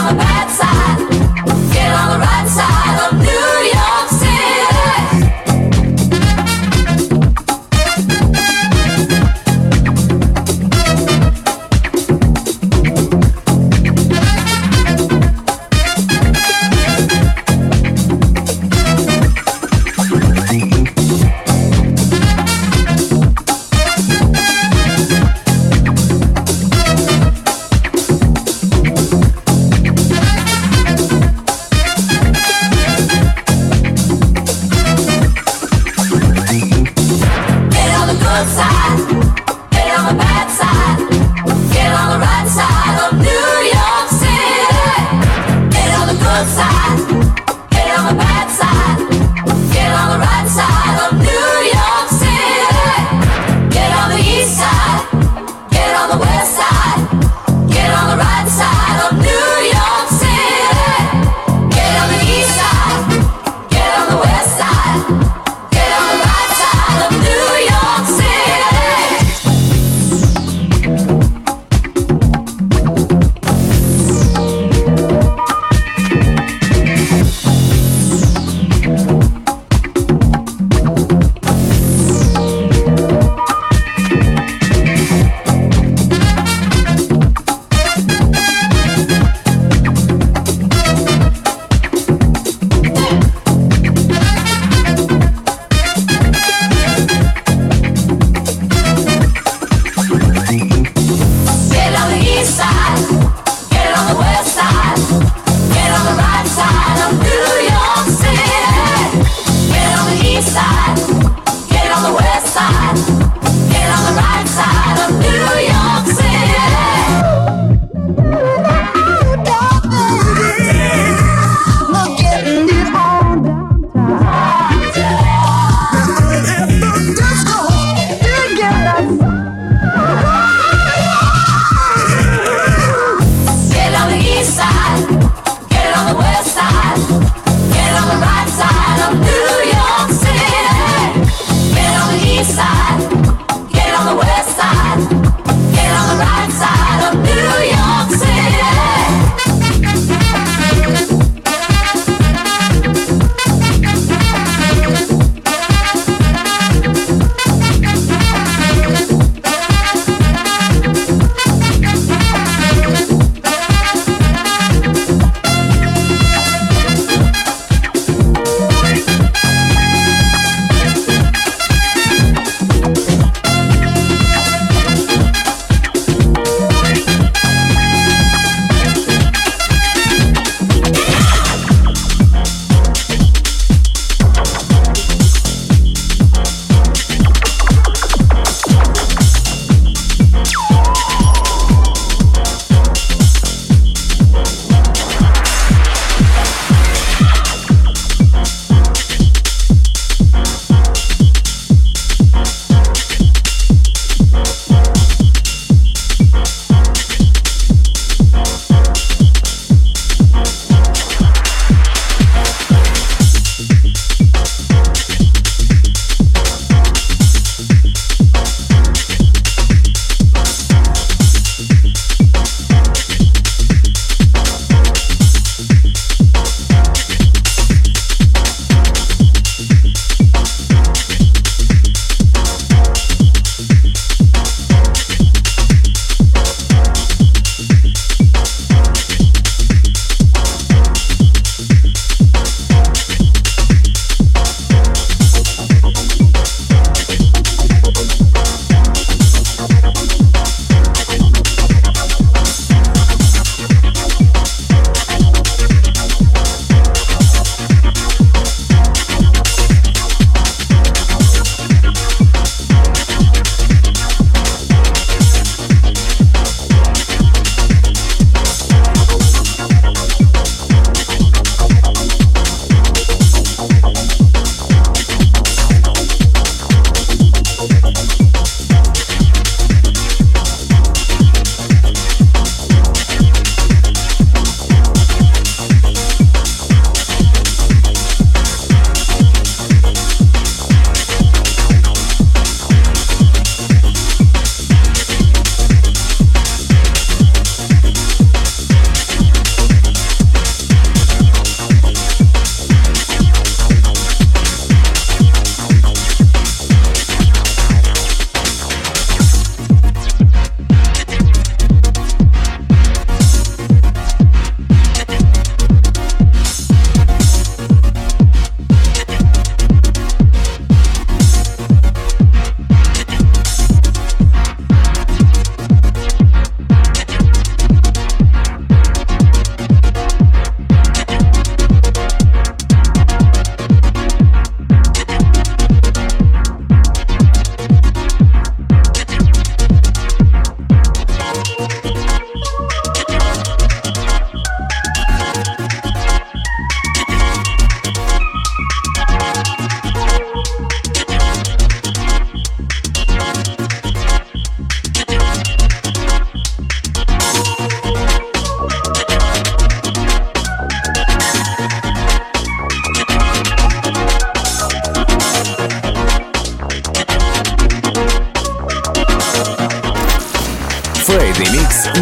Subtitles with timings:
[0.00, 0.99] On the right side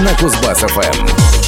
[0.09, 1.48] на Кузбасс-ФМ.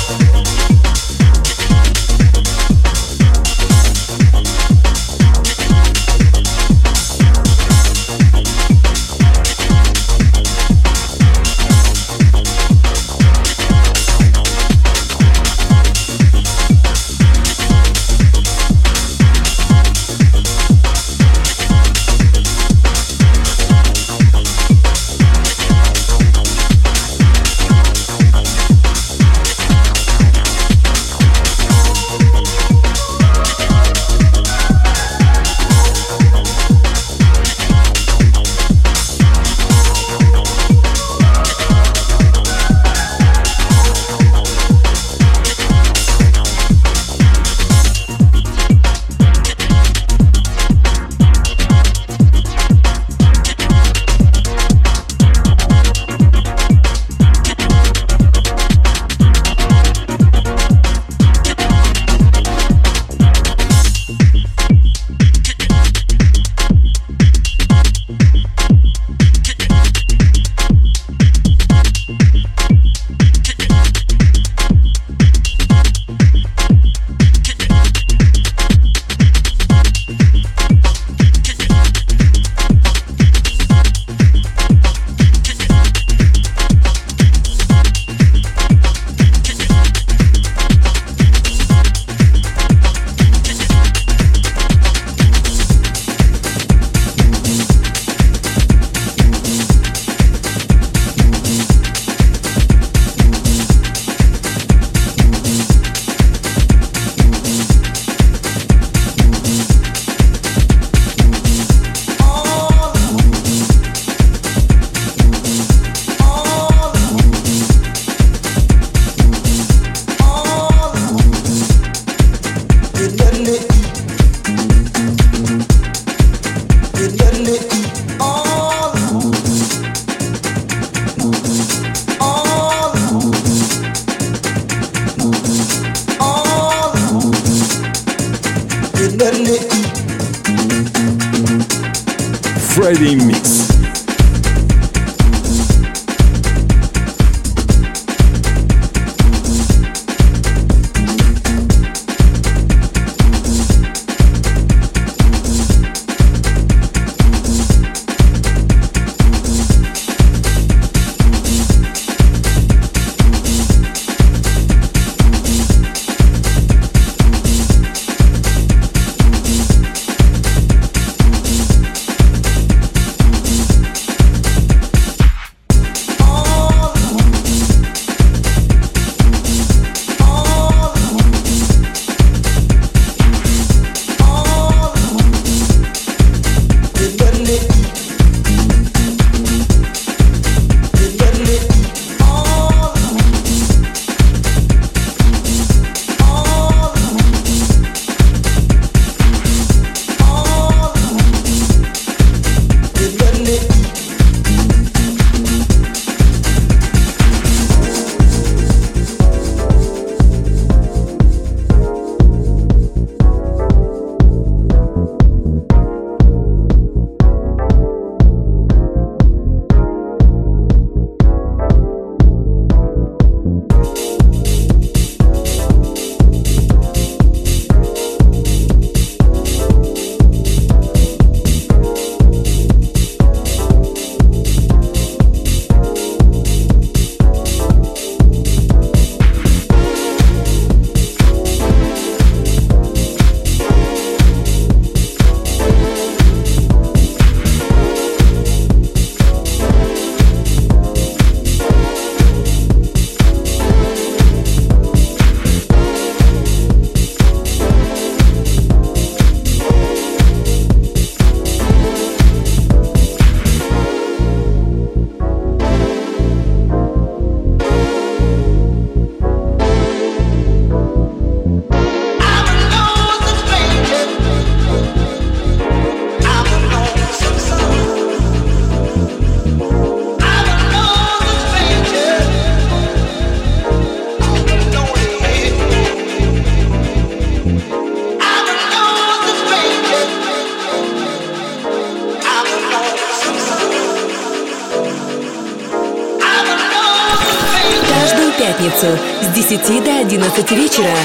[300.81, 300.97] Вечера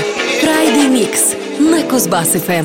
[0.41, 2.64] Friday Mix на Кузбасс-ФМ.